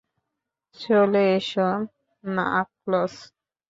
[0.79, 1.69] চলে এসো,
[2.23, 3.13] নাকলস।